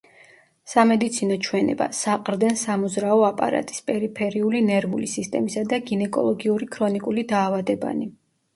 სამედიცინო 0.69 1.35
ჩვენება: 1.47 1.87
საყრდენ-სამოძრაო 1.97 3.21
აპარატის, 3.29 3.83
პერიფერიული 3.91 4.63
ნერვული 4.73 5.13
სისტემისა 5.15 5.67
და 5.77 5.83
გინეკოლოგიური 5.93 6.73
ქრონიკული 6.79 7.29
დაავადებანი. 7.37 8.13